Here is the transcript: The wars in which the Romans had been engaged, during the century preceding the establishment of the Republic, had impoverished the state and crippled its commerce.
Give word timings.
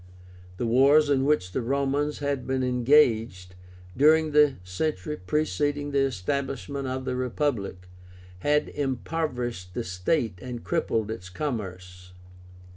The 0.57 0.65
wars 0.65 1.11
in 1.11 1.25
which 1.25 1.51
the 1.51 1.61
Romans 1.61 2.17
had 2.17 2.47
been 2.47 2.63
engaged, 2.63 3.53
during 3.95 4.31
the 4.31 4.55
century 4.63 5.15
preceding 5.15 5.91
the 5.91 5.99
establishment 5.99 6.87
of 6.87 7.05
the 7.05 7.15
Republic, 7.15 7.87
had 8.39 8.69
impoverished 8.69 9.75
the 9.75 9.83
state 9.83 10.39
and 10.41 10.63
crippled 10.63 11.11
its 11.11 11.29
commerce. 11.29 12.13